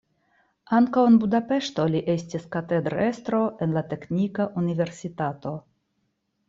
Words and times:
Ankaŭ 0.77 1.03
en 1.09 1.19
Budapeŝto 1.23 1.85
li 1.97 2.01
estis 2.15 2.47
katedrestro 2.57 3.43
en 3.67 3.77
la 3.79 3.87
teknika 3.95 4.53
universitato. 4.65 5.55